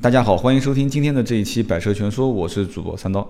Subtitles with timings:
[0.00, 3.28] 大家好，欢迎收听今天的这一期《百车全说》，我是主播三刀。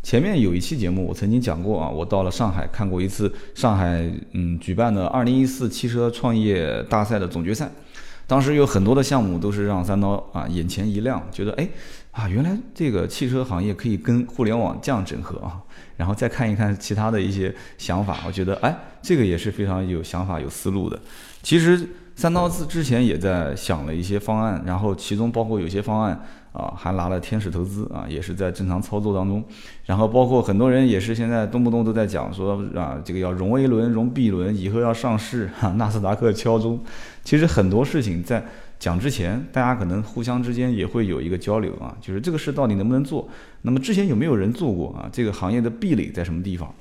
[0.00, 7.68] 前面有一期节目，我曾经讲过啊，我到了上海看过一次上海嗯举办的2014汽车创业大赛的总决赛。
[8.28, 11.68] 当时有很多的项目都是让三刀啊眼前一亮，觉得哎
[12.12, 15.60] 啊原来这个汽车行业可以跟互联网这样整合啊。
[15.96, 18.72] 然后再看一看其他的一些想法，我觉得哎
[19.02, 20.96] 这个也是非常有想法、有思路的。
[21.42, 21.88] 其实。
[22.18, 26.20] 三刀子之前也在想了一些方案，然后其中包括有些方案
[26.52, 29.40] 啊，还拿了天使投资啊，也是在正常操作当中。
[29.84, 36.80] 然后包括很多人也是现在动不动都在讲说啊，这个要融 A 轮、融 B 轮，以后要上市哈，纳斯达克敲钟。
[37.22, 38.44] 其实很多事情在
[38.80, 43.28] 讲之前，大家可能互相之间也会有一个交流啊，就是这个事到底能不能做？
[43.62, 45.08] 那么之前有没有人做过啊？
[45.12, 46.74] 这个行业的壁垒在什么地方？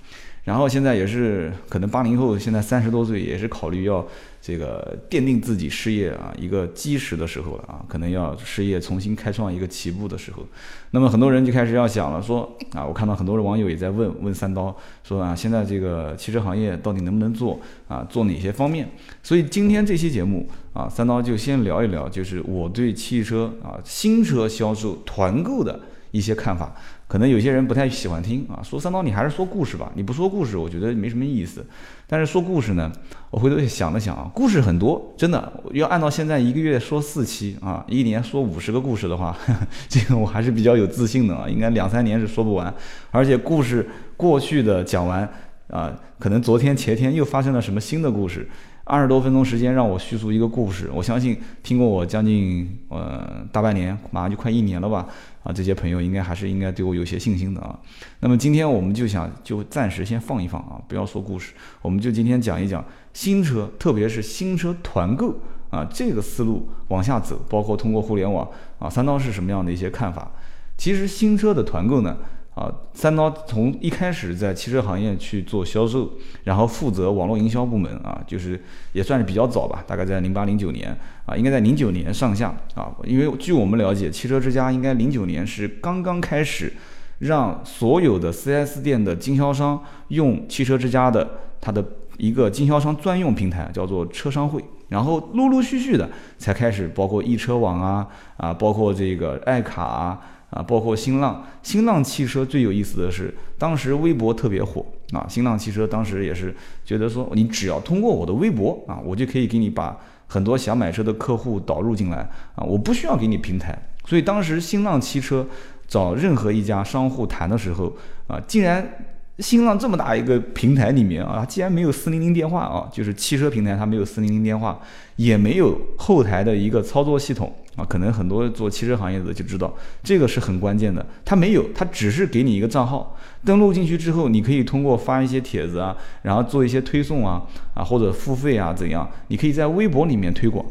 [0.48, 4.08] 然后现在也是可能八零后现在三十多岁，也是考虑要。
[4.40, 10.46] 这个奠定自己事业啊一个基石的时候了啊，可能要事业重新开创一个起步的时候，
[10.92, 18.90] 那么很多人就开始要想了，说啊，我看到很多的网友也在问问三刀，说啊，现在这个汽车行业到底能不能做啊，做哪些方面？
[19.22, 25.78] 所以今天这期节目啊，三刀就先聊一聊，就是我对汽车啊新车销售团购的
[26.12, 26.74] 一些看法。
[27.08, 31.66] 可能有些人不太喜欢听啊，说三刀你还是说故事吧，你不说故事，我觉得没什么意思。
[32.06, 32.92] 但是说故事呢，
[33.32, 39.38] 我回头想了想啊，故事很多，真的要按照现在一个月说四期啊，一年说五十个故事的话，
[39.88, 42.74] 这个我还是比较有自信的啊，应该两三年是说不完。
[43.12, 45.28] 而且故事过去的讲完
[45.70, 48.50] 啊，可能昨天前天又发生了什么新的故事。
[48.88, 55.06] 二十多分钟时间让我叙述一个故事，我相信听过我将近呃大半年，马上就快一年了吧
[55.44, 57.78] 啊，这些朋友应该还是应该对我有些信心的啊。
[58.22, 65.38] 那么今天我们就想就暂时先放一放啊，不要说故事，我们就今天讲一讲新车，特别是新车团购
[65.70, 70.32] 啊这个思路往下走，包括通过互联网啊，三刀是什么样的一些看法？
[70.78, 72.16] 其实新车的团购呢。
[72.58, 76.10] 啊，三刀从一开始在汽车行业去做销售，
[76.46, 78.60] 然后负责网络营销部门啊，就是
[78.94, 80.98] 也算是比较早吧，大概在零八零九年
[81.28, 86.74] 啊，应该在零九年上下啊，因为据我们了解，汽车之家应该零九年是刚刚开始
[87.20, 91.30] 让所有的 4S 店的经销商用汽车之家的
[91.62, 91.86] 它的
[92.18, 98.08] 一个经销商专用平台，叫做车商会，然后陆陆续续的才开始包括易车网啊
[98.38, 100.20] 啊，包括这个爱卡啊。
[100.50, 105.26] 啊，包括新浪，新浪汽车最有意思的是，当时微博特别火啊。
[105.28, 109.98] 新浪汽车当时也是觉得说，你只要通过我的微博啊，我就可以给你把
[110.28, 112.18] 很多想买车的客户导入进来
[112.56, 113.78] 啊，我不需要给你平台。
[114.06, 115.46] 所以当时新浪汽车
[115.86, 117.94] 找任何一家商户谈的时候
[118.28, 119.06] 啊，竟然
[119.40, 124.80] 新浪这么大一个平台里面啊，竟然没有四零零电话啊，就是汽车平台它没有四零零电话，
[125.18, 127.54] 也没有后台的一个操作系统。
[127.78, 129.72] 啊，可能很多做汽车行业的就知道，
[130.02, 131.06] 这个是很关键的。
[131.24, 133.16] 他没有，他只是给你一个账号，
[133.46, 137.44] 登录进去之后，你可以通过发一些帖子啊，然后做一些推送啊，
[137.76, 140.66] 啊或者付费啊怎样，你可以在微博里面推广。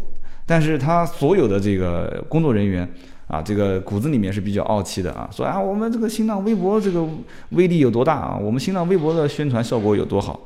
[0.45, 2.89] 但是他所有的这个工作人员
[3.29, 7.07] 啊，这个骨子里面是比较傲气的啊，说啊我们这个新浪微博这个
[7.51, 10.41] 威力有多大啊，我们新浪微博的宣传效果有多好，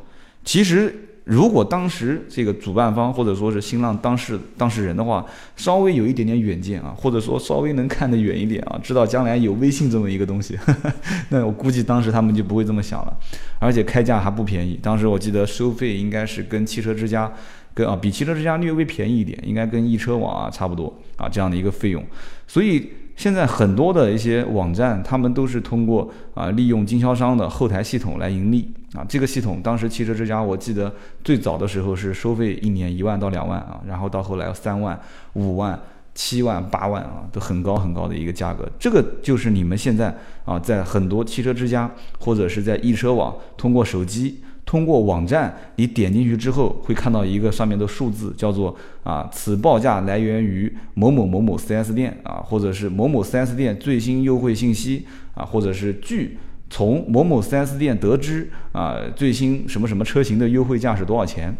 [0.44, 1.06] 其实。
[1.30, 5.24] 如果当时这个主办方或者说是新浪当事当事人的话，
[5.54, 10.58] 稍微有一点点远见啊，或者说稍微能看得远一点啊，知道将来有微信这么一个东西，
[11.30, 13.16] 那我估计当时他们就不会这么想了。
[13.60, 17.32] 而且开价还不便宜，当时我记得收费应该是跟汽车之家，
[17.72, 22.04] 跟啊比汽车之家略微便宜一点，应该跟易车网啊差不多啊这样的一个费用，
[22.48, 22.90] 所以。
[23.20, 29.04] 现在很多的一些网站，他们都是通过啊利用经销商的后台系统来盈利啊。
[29.06, 30.90] 这个系统当时汽车之家，我记得
[31.22, 34.98] 最早的时候是收费一年一万到两万啊，然后到后来三万、
[35.34, 35.78] 五万、
[36.14, 38.66] 七万、八万啊，都很高很高的一个价格。
[38.78, 40.16] 这个就是你们现在
[40.46, 44.40] 啊在很多汽车之家或者是在易车网通过手机。
[44.70, 48.72] 通过网站，你点进去之后会看到一个上面的数字，叫做
[49.02, 56.38] 啊，此报价来源于某某某某 4S 店啊，或者是某某 4S 店最新优惠信息啊，或者是据
[56.70, 61.52] 从某某 4S 店得知啊，最新什么什么车型的优惠价是多少钱？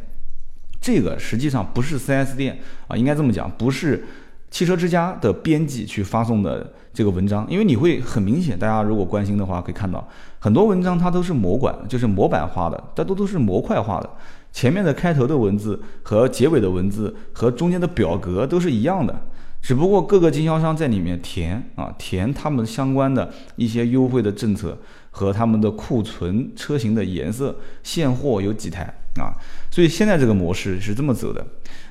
[0.81, 4.05] 这个实际上不是 4S 店啊，应该这么讲，不是。
[4.53, 10.07] 汽车之家的编辑去发送的这个文章，因为你会很明显，大家如果关心的话，可以看到
[10.39, 14.11] 很多文章它都是模管，就是模板化的，大多都是模块化的。
[14.53, 19.15] 前面的开头的文字和结尾的文字和中间的表格都是一样的，
[19.63, 24.77] 只不过各个经销商在里面填啊，填他们相关的一些优惠的政策
[25.11, 28.83] 和他们的库存车型的颜色、现货有几台
[29.21, 29.31] 啊，
[29.71, 31.47] 所以现在这个模式是这么走的。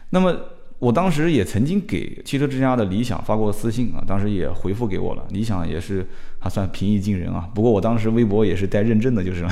[0.10, 0.36] 那么。
[0.79, 6.07] 我当时也曾经给汽车之家的理想发过私信啊，当时也回复给我了，理想也是
[6.39, 7.49] 还算平易近人啊。
[7.53, 9.43] 不过我当时微博也是带认证的，就是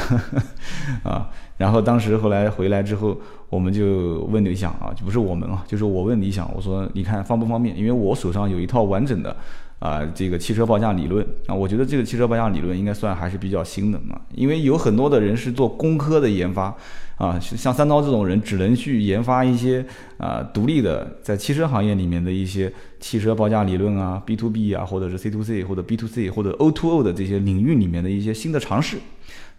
[1.04, 1.30] 啊。
[1.58, 3.18] 然后当时后来回来之后，
[3.50, 7.78] 我们就问理想啊，就不是我们啊，就是我问理想，我说你看方不方便？
[7.78, 9.36] 因为我手上有一套完整的。
[9.80, 16.76] 啊，这个汽车报价理论啊，我觉得这个汽车报价理论应该算还是比较新的嘛，因为有很多的人是做工科的研发
[17.18, 19.84] 啊，像三刀这种人只能去研发一些
[20.18, 28.98] 啊独立的在汽车行业里面的一些汽车报价理论啊，B to B 啊，或者是 C to C 或者 B to C 或者 O to O 的这些领域里面的一些新的尝试，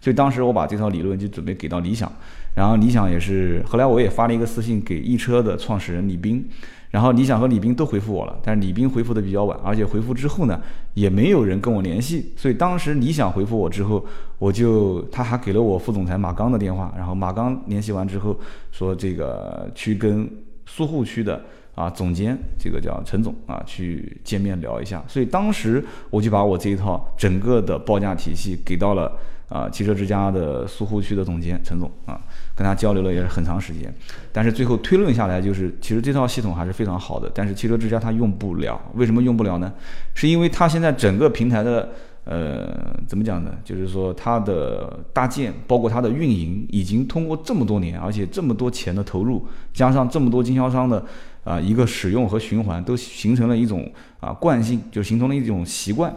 [0.01, 2.11] 所以当时我把这套理论就准备给到理想，
[2.55, 6.47] 然后理想也是后来我也发了一个私信给易车的创始人李斌。
[6.91, 10.59] 然后理想和李斌都回复我了，但是李斌回复的比较晚，而且回复之后呢，
[10.95, 12.33] 也没有人跟我联系。
[12.35, 14.03] 所以当时理想回复我之后，
[14.39, 18.35] 我就他还给了我副总裁马刚的电话，然后马刚联系完之后
[18.71, 20.27] 说这个去跟
[20.65, 21.39] 苏沪区的
[21.75, 25.03] 啊总监，这个叫陈总啊去见面聊一下。
[25.07, 29.15] 所以当时我就把我这一套整个的报价体系给到了。
[29.49, 32.21] 啊，汽车之家的苏沪区的总监陈总啊，
[32.55, 33.93] 跟他交流了也是很长时间，
[34.31, 39.73] 但是最后推论下来就是，其实这套系统还是非常好的，但是汽车之家它用不了，为什么用不了呢？
[40.13, 41.89] 是因为它现在整个平台的，
[42.25, 43.51] 呃，怎么讲呢？
[43.65, 51.03] 就是说它的搭建，包括它的运营，已经通过这么多年，而且这么多钱的投入，加上这么多经销商的
[51.43, 56.15] 啊一个使用和循环，都形成了一种啊惯性，就形成了一种习惯。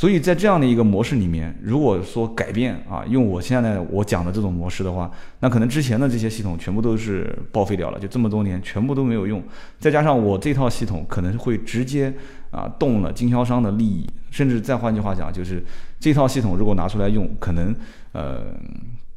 [0.00, 5.10] 所以在这样的一个模式里面，如果说改变啊，用我现在我讲的这种模式的话，
[5.40, 9.42] 那可能之前的这些系统全部都是报废掉了，就这么多年全部都没有用。
[9.78, 12.10] 再加上我这套系统可能会直接
[12.50, 15.62] 啊动了经销商的利益，甚至再换句话讲，就是
[15.98, 17.76] 这套系统如果拿出来用，可能
[18.12, 18.44] 呃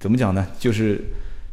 [0.01, 0.45] 怎么讲呢？
[0.59, 1.01] 就是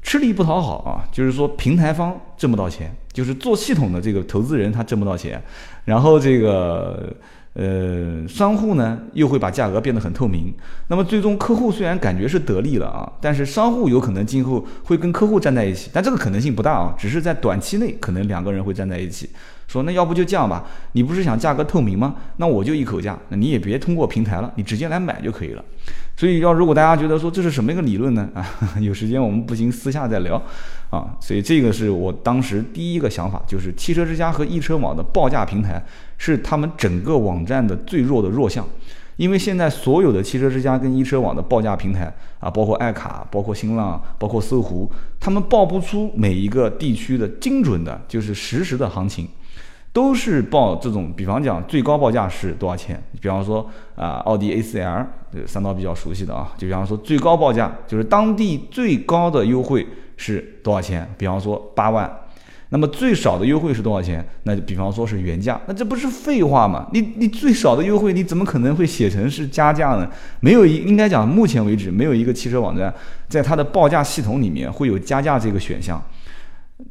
[0.02, 5.40] 吃力不讨好啊，就是说平台方挣不到钱，就是做系统的这个投资人他挣不到钱，
[5.84, 7.14] 然后这个。
[7.55, 10.55] 呃，商户呢又会把价格变得很透明，
[10.88, 19.29] 那么最终客户虽然感觉是得利了啊，但是商户有可能今后会跟客户站在一起，但这个可能性不大啊，只是在短期内可能两个人会站在一起，
[19.70, 22.17] 说那要不就这样吧，你不是想价格透明吗？
[22.38, 25.64] 那我就一口价，那你也别通过平台了，你直接来买就可以了。
[26.17, 28.28] 所以要如果大家觉得说这是什么一个理论呢？
[28.34, 28.44] 啊，
[28.81, 30.43] 有时间我们不行私下再聊
[30.90, 31.17] 啊。
[31.20, 35.81] 所以这个是我当时第一个想法，就是汽车之家和易车网的报价平台。
[36.23, 38.62] 是他们整个网站的最弱的弱项，
[39.16, 49.26] 因为现在所有的汽车之家跟易车网的报价平台啊，包括爱卡、包括新浪、包括搜狐，他们报不出每一个地区的精准的，就是实时的行情，
[49.92, 53.02] 都是报这种，比方讲最高报价是多少钱？
[53.20, 55.06] 比方说啊，奥迪 A4L，
[55.46, 61.08] 三刀比较熟悉的啊，就比方说最高报价就是当地最高的优惠是多少钱？
[61.19, 62.10] 比方说八万。
[62.72, 64.25] 那么最少的优惠是多少钱？
[64.44, 66.87] 那就比方说是原价，那这不是废话吗？
[66.92, 70.08] 你你最少的优惠，你怎么可能会写成是加价呢？
[70.38, 72.94] 没有一应该讲，目前为止没有一个汽车网站
[73.28, 76.00] 在它的报价系统里面会有加价这个选项。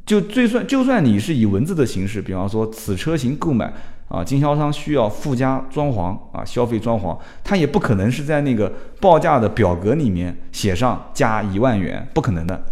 [0.05, 3.71] 就就算就算你是以文字的形式，比方说此车型购买
[4.07, 12.63] 啊，经销商需要附加装潢啊，消费装潢，它也不可能是在那个报价的表格里面写上加一万元，不可能的。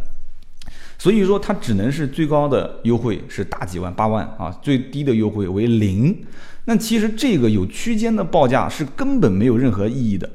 [0.97, 6.25] 所以说它只能是最高的优惠是大几万八万啊，最低的优惠为零。
[6.65, 10.27] 那其实这个有区间的报价是根本没有任何意义的，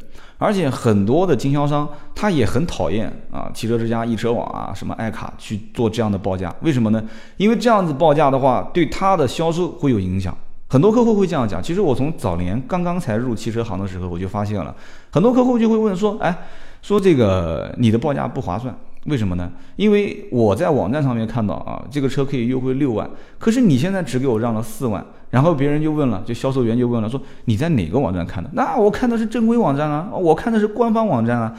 [0.43, 7.03] 而且很多的经销商他也很讨厌啊，汽车之家、易车网啊、什么爱卡去做这样的报价，为什么呢？
[7.37, 10.37] 因为这样子报价的话，对他的销售会有影响。
[10.69, 11.63] 很多客户会这样讲。
[11.63, 14.75] 其实我从早年刚刚才入汽车行的时候，我就发现了
[15.11, 16.35] 很多客户就会问说，哎，
[16.81, 18.75] 说这个你的报价不划算。
[19.07, 19.51] 为什么呢？
[19.75, 28.49] 因为我在网站上面看到啊，这个车可以优惠六万，可是你现在只给我让了四万，然后别人就问了，就销售员就问了，说你在哪个网站看的？
[28.53, 31.53] 那我看的是正规网站啊，我看的是官方网站啊，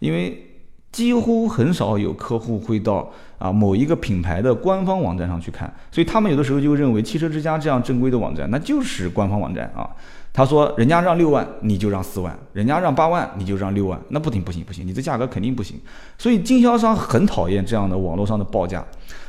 [0.00, 0.46] 因为
[0.92, 9.88] 几乎很少有客户会到啊某一个品牌的官方网站上去看，所以他们有的时候就认为汽车之家这样正规的网站那就是官方网站啊。
[10.32, 14.00] 他说：“人家让六万，你就让四万；人家让八万，你就让六万。
[14.10, 15.80] 那不行，不行，不行，你这价格肯定不行。
[16.16, 18.84] 所以经销商很讨厌这样的网络上的报价。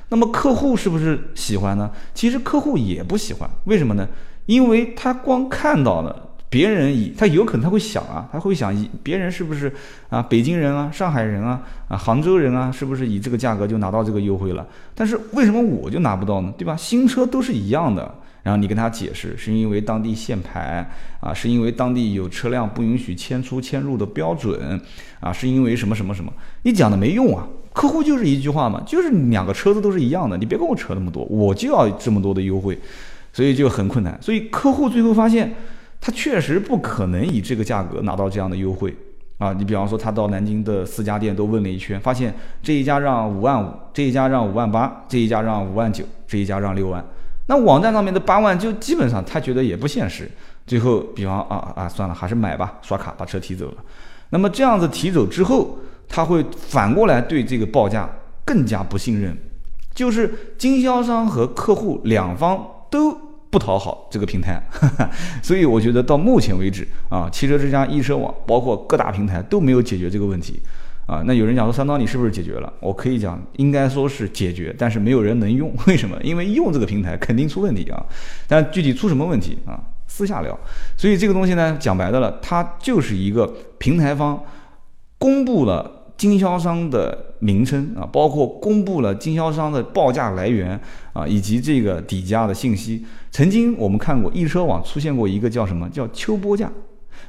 [0.10, 1.90] 那么客户是不是喜欢呢？
[2.14, 3.50] 其实客户也不喜欢。
[3.64, 4.08] 为什么呢？
[4.46, 9.74] 因为他光看到了别人以，他有可能他会想啊，他会想以别人是不是
[10.10, 14.68] 啊，北京人啊，上海人啊，啊，杭州人啊，是不是以这个价格就拿到这个优惠了？
[14.94, 16.54] 但是为什么我就拿不到呢？
[16.58, 16.76] 对吧？
[16.76, 20.90] 新车都是一样的。”然后你跟他解释，是因为当地限牌
[21.20, 24.82] 啊，是因为当地有车辆不允许迁出迁入的标准
[25.20, 27.48] 啊，是因为什么什么什么，你讲的没用啊。
[27.72, 32.78] 客户就是一句话嘛，就是两个车子都是一样的，你别跟我扯那么多，我就要这么多的优惠，
[33.32, 34.18] 所以就很困难。
[34.20, 35.54] 所以客户最后发现，
[36.02, 38.94] 他确实不可能以这个价格拿到这样的优惠
[39.38, 39.54] 啊。
[39.54, 47.02] 你比方说，他到南京的四家店都问了一圈，发现这一家让五万五，这一家让五万八，这一家让五万九，这一家让六万。
[47.48, 50.30] 那网站上面的八万就基本上他觉得也不现实。
[50.68, 53.78] 最后，比方啊啊，算了，还是买吧，刷卡把车提走了。
[54.32, 55.78] 那么这样子提走之后。
[56.14, 58.10] 他会反过来对这个报价
[58.44, 59.34] 更加不信任，
[59.96, 63.18] 就是经销商和客户两方都
[63.52, 64.60] 不讨好这个平台，
[65.44, 70.60] 所以我觉得到目前为止啊，汽车之家、易车网包括各大平台都没有解决这个问题
[71.06, 71.22] 啊。
[71.26, 72.72] 那有人讲说三刀你是不是解决了？
[72.80, 76.18] 我可以讲应该说是解决，但是没有人能用， 为什么？
[76.24, 78.02] 因为用这个平台肯定出问题啊。
[78.48, 79.78] 但具体出什么问题啊？
[80.08, 80.58] 私下聊。
[80.98, 84.42] 所以这个东西呢，讲白的了，它就是一个平台方
[85.18, 86.00] 公布了。
[86.22, 90.80] 经销商的名称啊，包括公布了经销商的报价来源
[91.14, 93.04] 啊，以及这个底价的信息。
[93.32, 96.72] 曾经我们看过易车网出现过一个叫什么叫秋波价，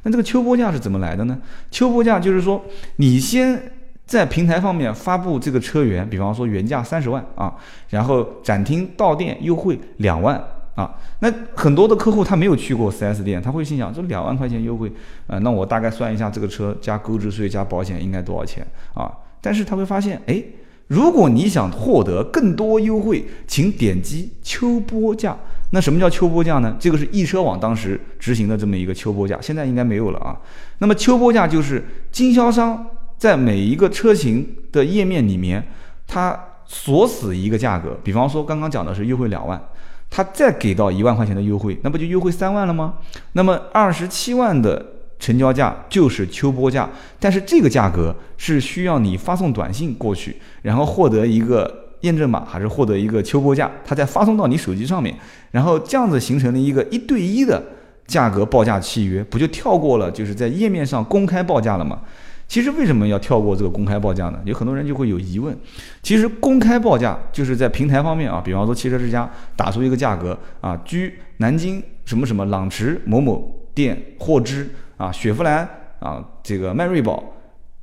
[0.03, 1.41] 那这个秋波价是怎么来的呢？
[1.71, 2.63] 秋波价就是说，
[2.97, 3.73] 你先
[4.05, 7.55] 在平台方面发布这个车源，比方说原价三十万啊，
[7.89, 10.39] 然后展厅到店优惠两万。
[10.75, 14.91] 啊，那很多的客户他没有去过 4S 店，他会心想这两万块钱优惠，
[15.27, 19.13] 呃，那我大概算一下这个车加购置税加保险应该多少钱啊？
[19.41, 20.43] 但是他会发现，哎，
[20.87, 25.37] 如果你想获得更多优惠，请点击秋波价。
[25.75, 26.77] 那什么叫秋波价呢？
[26.79, 30.39] 这个是易车网当时执行的这么一个秋波价，现在应该没有了啊。
[30.79, 32.87] 那么秋波价就是经销商
[33.19, 35.67] 在每一个车型的页面里面，
[36.07, 39.63] 他锁死一个价格，比方说刚刚讲的是优惠两万。
[40.15, 42.97] 他再给到一万块钱的优惠，那不就优惠三万了吗？
[43.33, 44.85] 那么二十七万的
[45.19, 46.87] 成交价就是秋波价，
[47.19, 55.17] 但是这个价格是需要你发送短信过去，然后获得一个验证码，还是获得一个秋波价，它再发送到你手机上面，
[55.51, 57.63] 然后这样子形成了一个一对一的
[58.07, 62.01] 价格报价契约，不就跳过了就是在页面上公开报价了吗？
[62.53, 64.39] 其实为什么要跳过这个公开报价呢？
[64.45, 65.57] 有很多人就会有疑问。
[66.03, 74.69] 其实公开报价就是在平台方面啊，比方说汽车之家打出一个价格啊，居南京什么什么朗驰某某店获知
[74.99, 75.67] 啊，雪佛兰
[75.99, 77.25] 啊，这个迈锐宝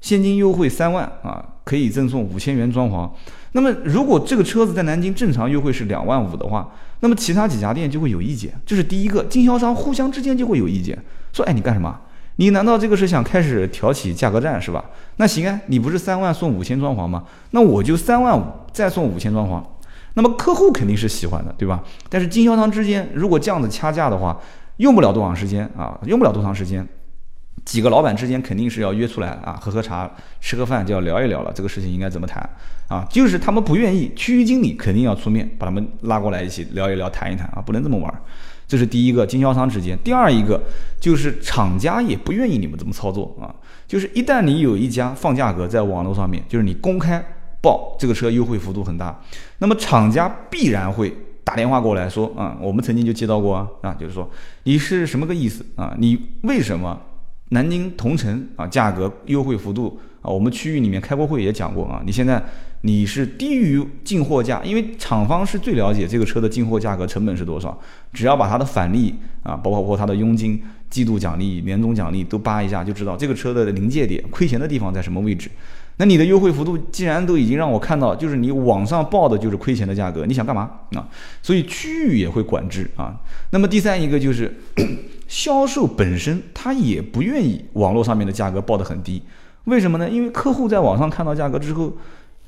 [0.02, 3.10] 现金优惠三万啊，可以赠送五千元装潢。
[3.54, 8.54] 那么如果这个车子在南京正常优惠是两万五的话，那么其他几家店就会有意见。
[8.68, 10.96] 这是第一个，经销商互相之间就会有意见，
[11.34, 12.00] 说哎你干什么？
[12.40, 14.86] 你难道这个是想开始挑起价格战是吧？
[15.18, 17.26] 那行啊，你不是三万送五千装潢吗？
[17.52, 19.62] 那我就三万五再送五千装潢，
[20.14, 21.84] 那么客户肯定是喜欢的，对吧？
[22.08, 24.40] 但是经销商之间如果这样子掐架的话，
[24.78, 26.88] 用不了多长时间啊，用不了多长时间，
[27.66, 32.42] 几个老板之间肯定是要约出来啊，喝喝茶，吃个饭就要聊一聊了，这个事情应该怎么谈
[32.88, 33.06] 啊？
[33.10, 38.22] 就是他们不愿意，区域经理肯定要出面把他们拉过来一起聊一聊，谈一谈啊，不能这么玩。
[38.70, 40.62] 这是第一个，经销商之间；第二一个
[41.00, 43.50] 就是厂家也不愿意你们这么操作啊。
[43.88, 47.20] 就是一旦你有一家放价格在网络上面，就是你公开
[47.60, 49.20] 报这个车优惠幅度很大，
[49.58, 51.12] 那么厂家必然会
[51.44, 54.30] 打电话过来说啊，我们曾经就接到过啊，就是说
[54.66, 55.96] 你是什么个意思啊？
[55.98, 57.02] 你为什么
[57.50, 60.30] 南京同城啊价格优惠幅度啊？
[60.30, 62.44] 我们区域里面开过会也讲过啊，你现在。
[62.84, 67.78] 你是低于进货价，因为厂方是最了解这个车的进货价格成本是多少。
[68.14, 75.52] 只要把它的返利啊，包括它的佣金、季度奖励、年终奖励都扒一下，就知道这个车的临界点、亏钱的地方在什么位置。
[75.98, 81.06] 那你的优惠幅度既然都已经让我看到，就是你网上报的就是亏钱的价格，你想干嘛啊？
[81.44, 83.14] 所以区域也会管制啊。
[83.52, 84.58] 那么第三一个就是
[85.28, 89.22] 销售本身，他也不愿意网络上面的价格报得很低，
[89.70, 90.10] 为什么呢？
[90.10, 91.94] 因为客户在网上看到价格之后。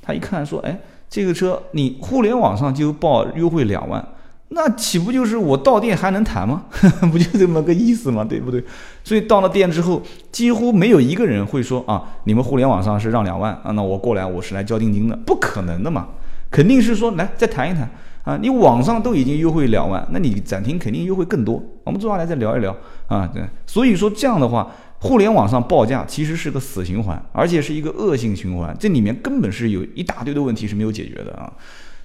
[0.03, 0.75] 他一看说：“哎，
[1.07, 4.03] 这个车你互联网上就报优惠两万，
[4.47, 6.63] 那岂不就是我到店还能谈吗？
[7.11, 8.25] 不就这么个意思吗？
[8.27, 8.63] 对不对？
[9.03, 10.01] 所以到了店之后，
[10.31, 16.07] 几乎没有一个人会说啊，你们互联网上是让两万啊，那我过来我是来交定金的，不可能的嘛，
[16.49, 17.87] 肯定是说来再谈一谈
[18.23, 22.75] 啊，你网上都已经优惠两万，那你展厅肯定优惠更多，我们坐下来再聊一聊
[23.05, 24.67] 啊，对，所以说这样的话。”
[25.01, 31.51] 互联网上报价其实是个死循环，而且是一个恶性循环，这里面根本是有一大堆的问题是没有解决的啊。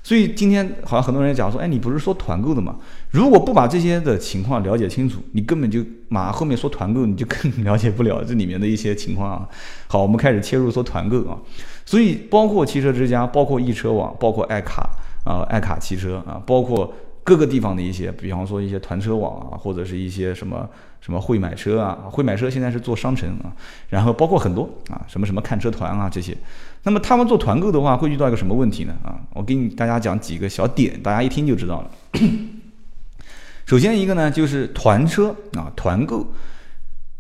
[0.03, 2.77] 所以今天好像很多人讲说，哎，你不是说团购的吗？
[3.11, 9.49] 如果不把这些的情况了解清楚，你根本就马后面说团购，你就更 了解不了这里面的一些情况啊。
[9.89, 11.37] 好，我们开始切入说团购啊。
[11.85, 14.89] 所以包括汽车之家，包括易车网，包括爱卡
[15.25, 16.95] 啊，爱卡汽车啊，包括
[17.27, 20.69] 各个地方的一些，比方说一些团车网啊，或者是一些什么
[21.01, 23.51] 什么会买车啊，会买车现在是做商城啊，
[23.89, 26.37] 然后包括很多啊，什么什么看车团啊这些。
[26.85, 28.95] 那么他们做团购的话，会遇到一个什么问题呢？
[29.03, 31.91] 啊，我给你大家讲几个小点，大家一听就知道了。
[33.67, 36.25] 首先一个呢，就是团车啊，团购。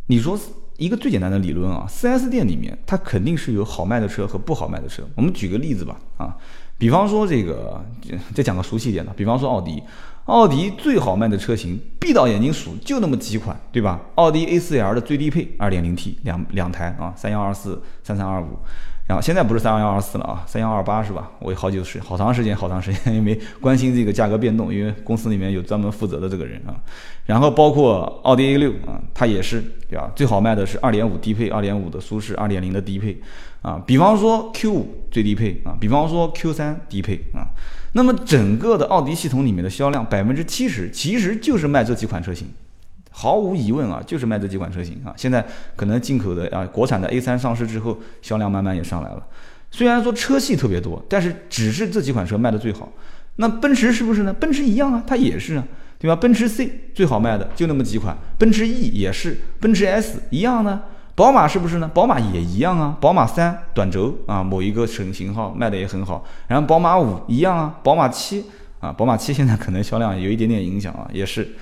[0.07, 0.39] 你说
[0.77, 5.03] 一个最简单的理论啊，4S 店里面它肯定是有好卖的车和不好卖的车。
[5.17, 6.37] 我们举个例子吧，啊，
[6.79, 7.85] 比方说这个，
[8.35, 9.83] 再讲个熟悉一点的，比方说奥迪，
[10.27, 14.01] 奥迪最好卖的车型，闭到眼睛数就那么几款，对吧？
[14.17, 18.59] 奥迪 A4L 的最低配二点零 T，两两台啊，三幺二四、三三二五。
[19.07, 21.31] 然后现在不是三幺二四了啊，三幺二八是吧？
[21.39, 26.75] 我好久是好长时间，好长时间 也没关心这个价格变动，因为公司里面有专门负责的这个人啊。
[27.25, 30.11] 然后包括奥迪 A 六啊，它也是对吧？
[30.17, 33.17] 最好卖的是二点五低配，二点五的舒适，二点零的低配
[33.63, 33.81] 啊。
[33.87, 37.47] 比方说 Q 五最低配啊，比方说 Q 三低配啊。
[37.93, 42.49] 那么整个的奥迪系统里面的销量百分之七十其实就是卖这几款车型。
[43.19, 45.15] 毫无疑问啊，就是卖这几款车型啊。
[45.17, 45.43] 现在
[45.75, 49.27] 可能进口的啊，国产的 A3 上市之后，销量慢慢也上来了。
[49.71, 52.93] 虽然说车系特别多，但是只是这几款车卖的最好。
[53.37, 54.35] 那奔驰是不是呢？
[54.35, 55.65] 奔驰一样啊，它也是啊，
[55.99, 56.15] 对吧？
[56.15, 60.83] 奔驰 C 最好卖的就那么几款，奔驰 E 也是，奔驰 S 一样呢。
[61.15, 61.91] 宝马是不是呢？
[61.95, 62.99] 宝马也一样啊。
[63.01, 66.23] 宝马三短轴啊，某一个省型号卖的也很好。
[66.49, 68.45] 然后宝马五一样啊，宝马七
[68.81, 71.57] 啊，宝马七现在可能销量有一点点影响啊，也是。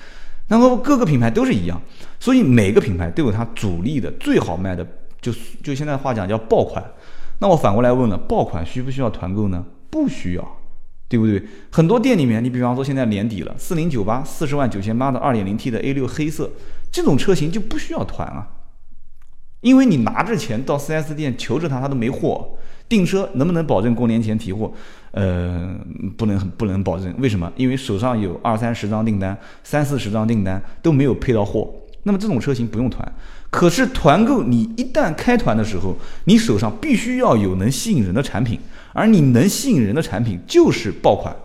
[0.47, 1.81] 然后各个品牌都是一样，
[2.19, 4.85] 所以每个品牌都有它主力的最好卖的，
[5.19, 5.31] 就
[5.63, 6.83] 就现在话讲叫爆款。
[7.39, 9.65] 那我反过来问了，爆款需不需要团购呢？
[9.89, 10.57] 不需要，
[11.09, 11.43] 对不对？
[11.71, 16.51] 很多店里面，你比方说现在年底了，四零九八四十万九千八的二点零 T 的 A 六黑色
[16.91, 18.47] 这种车型就不需要团啊，
[19.65, 22.47] 因为你拿着钱到 4S 店求着他，他都没货。
[22.87, 24.71] 订车能不能保证过年前提货？
[25.09, 25.75] 呃，
[26.15, 27.11] 不能不能保证。
[27.17, 27.51] 为什么？
[27.55, 31.73] 因为手上有二三十张订单，三四十张订单都没有配到货。
[32.03, 33.11] 那么这种车型不用团。
[33.49, 38.59] 可是团购，你一旦开团的时候，你手上必须要有能吸引人的产品，
[38.93, 41.35] 而你能吸引人的产品就是爆款，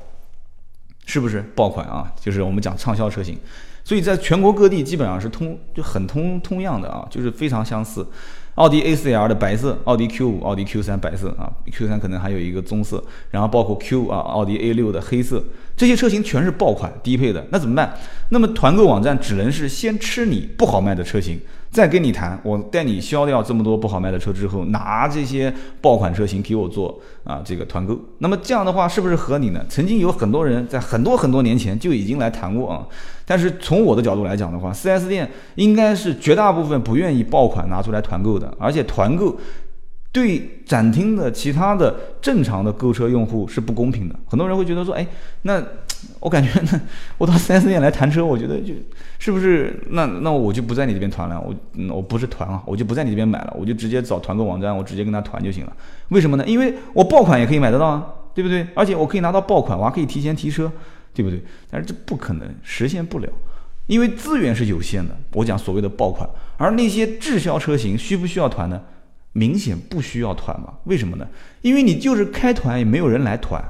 [1.07, 1.43] 是不是？
[1.55, 3.39] 爆款啊，就是我们讲畅销车型。
[3.85, 8.07] 所以在全国各地基本上是通就很通通样的啊，就是非常相似。
[8.57, 15.43] 奥迪 A4L 的白色，奥迪 Q5、奥迪 Q3 白色啊，Q3 可能还有一个棕色，然后包括 Q 啊，奥迪 A6 的黑色，
[15.77, 17.97] 这些车型全是爆款低配的，那怎么办？
[18.31, 21.41] 那么团购网站只能是先吃你不好卖的车型。
[21.71, 27.97] 再跟你谈，我带你消掉这么多不好卖的车之后，拿这些爆款车型给我做啊这个团购。
[28.19, 29.65] 那么这样的话是不是合理呢？
[29.69, 32.85] 曾经有很多人在很多很多年前就已经来谈过啊。
[33.25, 39.39] 但是从我的角度来讲的话，4S 店应该是绝大部分不愿意爆款拿出来团购的，而且团购
[40.11, 44.17] 对展厅的其他的正常的购车用户是不公平的。
[44.27, 45.07] 很多人会觉得说，哎，
[45.43, 45.63] 那。
[46.19, 46.81] 我感觉那
[47.19, 48.75] 我到 4S 店来谈车，我觉得就
[49.19, 51.55] 是不是那那我就不在你这边团了，我
[51.95, 55.73] 我不是团啊，我就不在你这边买了，我就直接找团购网站，我直接跟他团就行了。
[56.09, 56.45] 为什么呢？
[56.47, 58.67] 因为我爆款也可以买得到啊，对不对？
[58.75, 60.71] 而且我可以拿到爆款，我还可以提前提车，
[61.15, 61.43] 对不对？
[61.71, 63.29] 但是这不可能实现不了，
[63.87, 65.17] 因为资源是有限的。
[65.33, 68.81] 我讲所谓的爆款，而那些滞销车型需不需要团呢？
[69.33, 70.75] 明显不需要团嘛？
[70.85, 71.27] 为什么呢？
[71.63, 73.63] 因为你就是开团也没有人来团。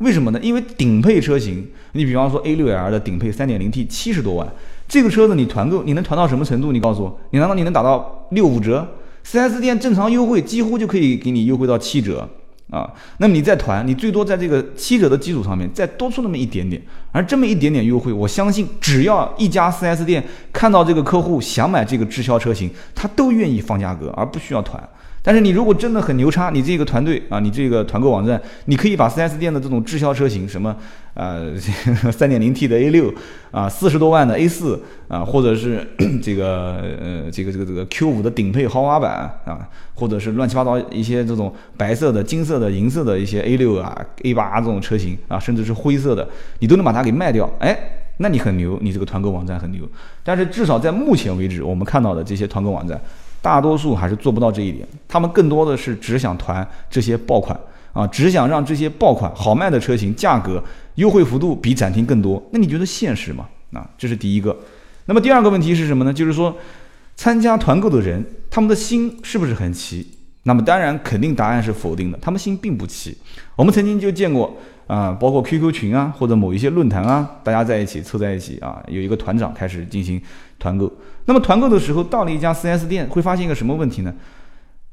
[0.00, 0.40] 为什么呢？
[0.42, 4.50] 因为顶配车型，你比方说 A6L 的顶配 3.0T 七十多万，
[4.88, 6.72] 这个车子你团购，你能团到什么程度？
[6.72, 8.86] 你告诉我，你难道你能打到六五折
[9.26, 12.26] ？4S 店正常优惠几乎就可以给你优惠到七折
[12.70, 12.90] 啊。
[13.18, 16.80] 那么你再团，你最多在这个七折的基础上面再多出那么一点点，
[17.12, 24.82] 而这么一点点优惠，我相信只要一家 4S 店看到这个客户想买这个滞销车型，他都愿意放价格，而不需要团。
[25.22, 30.74] 但是你如果真的很牛叉，你这个团队啊，你这个团购网站，你可以把 4S 店的这种滞销车型，什么
[31.12, 33.12] 呃 3.0T 的 A6
[33.50, 34.78] 啊，四十多万的 A4
[35.08, 35.86] 啊，或者是
[36.22, 46.26] 这个呃这个这个这个 Q5 的顶配豪华版啊，或者是乱七八糟一些这种白色的、金色的、银色的一些 A6 啊、A8 这种车型啊，甚至是灰色的，
[46.60, 47.78] 你都能把它给卖掉，哎，
[48.16, 49.86] 那你很牛，你这个团购网站很牛。
[50.24, 52.98] 但是至少在目前为止，我们看到的这些团购网站。
[53.42, 57.58] 大多数还是做不到这一点，他们更多的是只想团这些爆款
[57.92, 60.62] 啊，只想让这些爆款好卖的车型价格
[60.96, 62.42] 优惠幅度比展厅更多。
[62.52, 63.48] 那你觉得现实吗？
[63.72, 64.56] 啊，这是第一个。
[65.06, 66.12] 那么第二个问题是什么呢？
[66.12, 66.56] 就是说，
[67.16, 70.06] 参加团购的人，他们的心是不是很齐？
[70.42, 73.16] 那么当然，肯定答案是否定的，他们心并不齐。
[73.56, 74.56] 我们曾经就见过。
[74.86, 80.20] 啊，包括 QQ 群啊，或者某一些论坛啊，大家在一起凑在一起啊，有一个团长开始进行
[80.58, 80.92] 团购。
[81.26, 84.12] 那么团购的时候，到了一家 4S 店，会发现一个什么问题呢？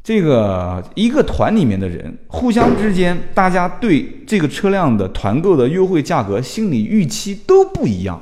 [0.04, 8.22] 这个一个团里面的人互相之间，大家对这个车辆的团购的优惠价格心理预期都不一样。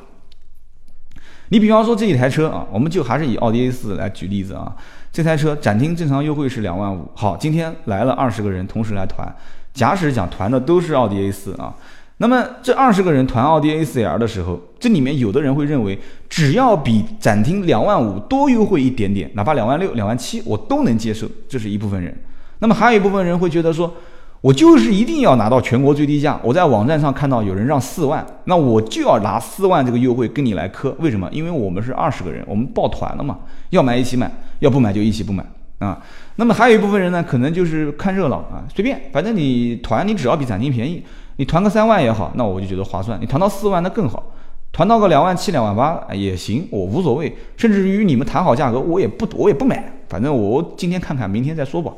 [1.50, 4.76] 你比方说这一台车啊，我们就还是以奥迪 A 四来举例子啊，
[5.12, 9.36] 这台车展厅正常优惠是两万五，好，今天来了二十个人同时来团，
[9.72, 11.76] 假使讲团的都是奥迪 A 四啊。
[12.18, 16.00] 那么这二十个人团奥迪 A4L 的时候，这里面有的人会认为，
[16.30, 22.18] 只要比展厅两万五多优惠一点点，哪怕两万六、两万七，我都能接受，这是一部分人。
[22.60, 23.94] 那么还有一部分人会觉得说，
[24.40, 26.40] 我就是一定要拿到全国最低价。
[26.42, 30.96] 我在网站上看到有人让四万，那我就要拿四万这个优惠跟你来磕。
[31.00, 31.28] 为什么？
[31.34, 33.40] 因为我们是二十个人，我们抱团了嘛，
[33.72, 35.46] 要买一起买，要不买就一起不买
[35.80, 36.02] 啊。
[36.38, 41.04] 那么还有一部分人呢，可能就是看热闹啊，随便，反正你团你只要比展厅便宜。
[41.38, 43.20] 你团个三万也好，那我就觉得划算。
[43.20, 44.32] 你团到四万那更好，
[44.72, 47.36] 团到个两万七、两万八也行，我无所谓。
[47.58, 51.92] 甚至于你们谈好价格，我也不我也不买，反正我今天看看，明天再说吧。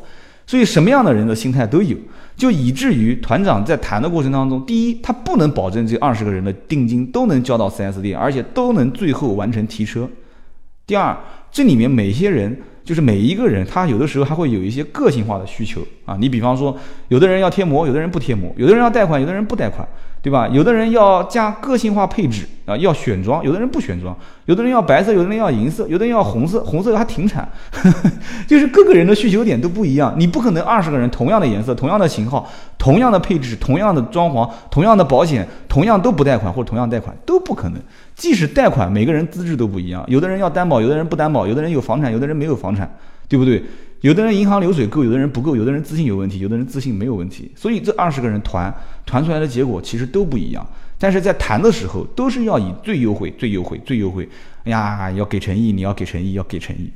[0.45, 1.95] 所以什么样的人的心态都有，
[2.36, 10.10] 就以至于团长在谈的过程当中，第一，他不能保证这二十个人的定金都能交到 4S 店，而且都能最后完成提车。
[10.86, 11.15] 第二，
[11.52, 12.60] 这里面每些人。
[12.88, 16.15] 就是每一个人，他有的时候还会有一些个性化的需求啊。
[16.17, 16.73] 你比方说，
[17.10, 19.86] 有的人要贴膜，有的人不贴膜；有的人要贷款，有的人不贷款。
[20.19, 20.45] 对吧？
[20.50, 24.13] 有的人要加个性化配置啊，要选装；有的人不选装，
[24.45, 27.47] 有的人要白色，有的人要银色，有的人要红色，红色还停产。
[28.45, 32.45] 就是各个人的需求点都不一样，你不可能二十个人同样的颜色、同样的型号、
[32.78, 37.80] 同样的配置、同样的装潢、同样的保险，同样都不贷款或者同样贷款都不可能。
[38.17, 42.91] 即使贷款，每个人资质都不一样，有的人要担保，有的人不担保，有的人有房产，有的人没有房产，
[43.30, 43.63] 对不对？
[44.01, 48.73] 有的人银行流水够，有的人不够，有的人资信有问题，有的人资信没有问题，所以这二十个人团
[49.06, 50.67] 团出来的结果其实都不一样。
[50.99, 54.27] 但是在谈的时候，都是要以最优惠、最优惠、最优惠。
[54.63, 56.91] 哎呀，要给诚意，你要给诚意，要给诚意，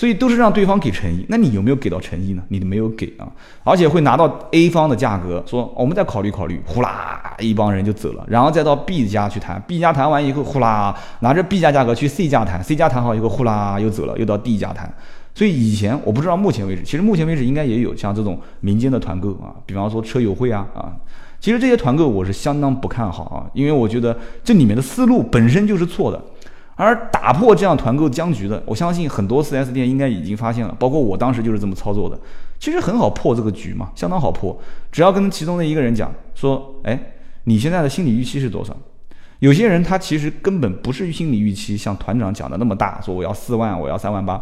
[0.00, 1.26] 所以都是让对方给诚意。
[1.28, 2.42] 那你有没有给到诚意呢？
[2.48, 3.28] 你没有给啊，
[3.62, 14.90] 而且会拿到 A 方的价格，说我们再考虑考虑，呼啦一帮人就走了，然后再到 B 家去谈，B 家谈完以后，呼啦拿着 B 家价格去 C 家谈，C 家谈好以后，呼啦又走了，又到 D 家谈。
[15.34, 20.96] 所以以前我不知道，目前为止，其实目前为止应该也有像这种民间的团购啊，比方说车友会啊啊，
[21.38, 26.18] 其实这些团购我是相当不看好啊，因为我觉得这里面的思路本身就是错的。
[26.82, 32.18] 而打破这样团购僵局的，我相信很多 4S 店应该已经发现了，包括我当时就是这么操作的。
[32.58, 34.58] 其实很好破这个局嘛，相当好破，
[34.90, 36.98] 只要跟其中的一个人讲说，哎，
[37.44, 38.74] 你现在的心理预期是多少？
[39.40, 44.40] 有些人他其实根本不是心理预期像团长讲的那么大，说我要四万，我要三万八。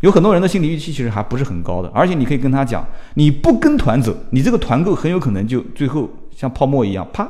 [0.00, 7.28] 有很多人的心理预期其实还不是很高的，而且你可以跟他讲，你不跟团走，你这个团购很有可能就最后像泡沫一样，啪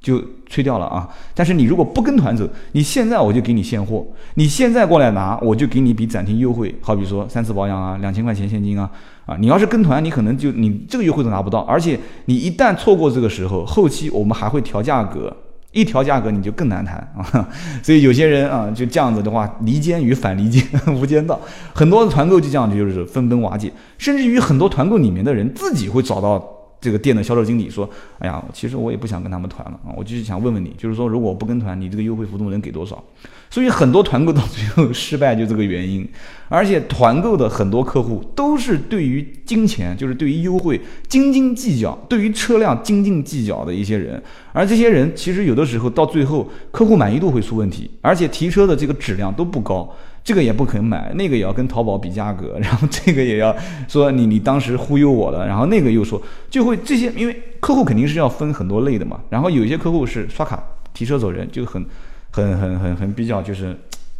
[0.00, 1.08] 就吹掉了啊！
[1.34, 8.88] 但是你如果不跟团走，你现在我就给你现货，你现在过来拿，我就给你比展厅优惠，好比说三次保养啊，两千块钱现金啊，
[9.26, 15.36] 啊，你要是跟团，你可能就你这个优惠都拿不到，而且你一旦错过这个时候，后期我们还会调价格。
[15.72, 17.46] 一调价格你就更难谈啊，
[17.84, 21.38] 所以有些人啊就这样子的话，离间与反离间无间道，
[21.74, 26.57] 很多的团购就这样就是分崩瓦解，甚至于很多团购里面的人自己会找到。
[26.80, 27.88] 这个店的销售经理说
[28.20, 33.02] ：“哎呀，其实我也不想跟他们团了啊，我就是想问问你，就是说如果我不跟团，你这个优惠幅度能给多少？
[33.50, 36.08] 所以很多团购到最后失败就这个原因。
[36.48, 44.22] 而且团购的很多客户都是对于金钱，就是对于优惠斤斤计较，对于车辆斤斤计较的一些人。
[44.52, 49.88] 而这些人其实有的时候到最后客户满意度会出问题，而且提车的这个质量都不高。”
[50.28, 53.56] 这个也不肯买，那个也要跟淘宝比价格，然后这个也要
[53.88, 60.62] 说你你当时忽悠我了，然后那个又说就会这些，因为客户肯定是要分很多类的嘛，然后有一些客户是刷卡
[60.92, 61.82] 提车走人，就很
[62.30, 63.74] 很很很很比较就是。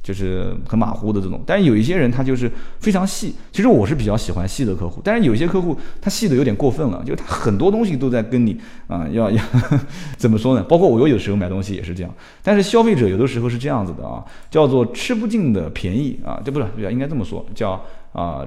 [0.08, 3.34] 就是很马虎的这种，但是有一些人他就是非常细。
[3.52, 9.44] 其实我是比较喜欢细的客户，但是有些客户他细的有点过分了，就是他很多东西都在跟你啊，要要
[10.16, 10.62] 怎么说呢？
[10.62, 12.10] 包括我有有时候买东西也是这样。
[12.42, 17.78] 但是消费者有的时候是这样子的啊，叫做吃不尽的便宜啊，这不是应该这么说，叫
[18.12, 18.42] 啊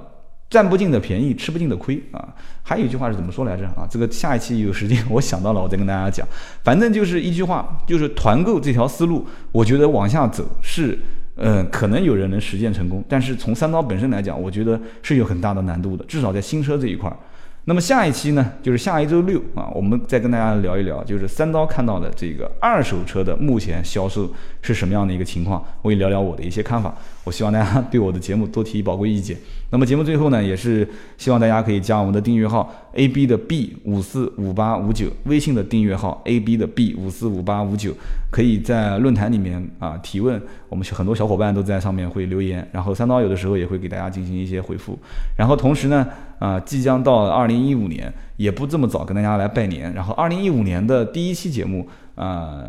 [0.50, 2.34] 占不尽的便宜，吃不尽的亏啊。
[2.64, 3.86] 还有一句话是怎么说来着啊？
[3.88, 6.28] 这个下一期有时间我想到了，我再跟大家讲。
[6.64, 10.98] 反正就是一句话，就是团购这条思路，我觉得往下走是。
[11.38, 17.18] 嗯，可能有人能实践成功，但是从三刀本身来讲，我觉得是有很大的难度的，至少在新车这一块儿。
[17.66, 24.28] 那么下一期呢，就是下一周六啊，我们再跟大家聊一聊，就是三刀看到的这个二手车的目前销售
[24.64, 26.96] 是什么样的一个情况，我也聊聊我的一些看法。
[27.24, 29.38] 我希望大家对我的节目多提宝贵意见。
[29.70, 37.94] 那么节目最后呢，也是希望大家可以加我们的订阅号 A B 的 B 五四五八五九，微信的订阅号 A B 的 B 五四五八五九，
[38.32, 44.98] 可以在论坛里面啊提问，我们很多小伙伴都在上面会留言，然后三刀有的时候也会给大家进行一些回复。
[45.38, 46.06] 然后同时呢，
[46.42, 49.94] 啊，即将到二零一五年，也不这么早跟大家来拜年。
[49.94, 52.66] 然后二零一五年的第一期节目啊。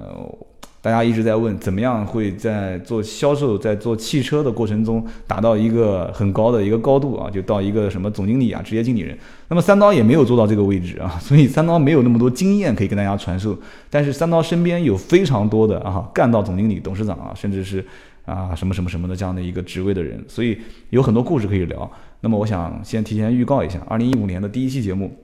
[0.84, 7.30] 大家一直在问，怎么样会在做销售、在做汽车的过程中达到一个很高的一个高度啊？
[7.30, 9.16] 就到一个什么总经理啊、职业经理人。
[9.46, 13.56] 那么三刀也没有做到这个位置啊， 所以三刀没有那么多经验可以跟大家传授。
[13.88, 17.86] 但是三刀身边有非常多的啊，干到总经理、董事长啊，甚至是
[18.24, 20.58] 啊什么什么什么的这样的一个职位的人，所以
[20.90, 21.88] 有很多故事可以聊。
[22.22, 25.14] 那么我想先提前预告一下，二零一五年的第一期节目。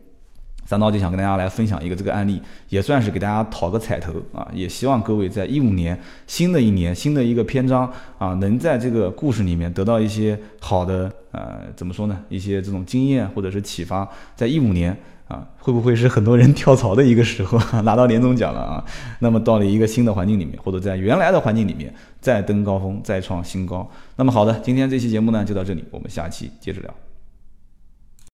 [0.66, 4.46] 三刀就想跟大家来分享一个这个案例，也算是给大家讨个彩头啊！
[4.52, 12.20] 也希望各位在一五年新的一年新的一个篇章啊，能在这个故事里面得到一些好的呃，怎么说呢？
[12.28, 14.06] 一些这种经验或者是启发。
[14.36, 14.94] 在一五年
[15.26, 18.84] 啊，会不会是很多人跳槽的一个时候， 拿到年终奖了啊？
[19.20, 23.88] 那么到了一个新的环境里面，或者在原来的环境里面再登高峰，再创新高。
[24.16, 26.94] 那么好的，今天这期节目呢就到这里，我们下期接着聊。